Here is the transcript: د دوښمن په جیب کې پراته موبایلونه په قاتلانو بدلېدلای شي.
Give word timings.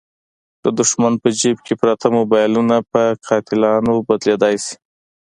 د 0.63 0.65
دوښمن 0.77 1.13
په 1.23 1.29
جیب 1.39 1.57
کې 1.65 1.73
پراته 1.79 2.07
موبایلونه 2.17 2.75
په 2.91 3.01
قاتلانو 3.27 3.93
بدلېدلای 4.07 4.55
شي. 4.65 4.75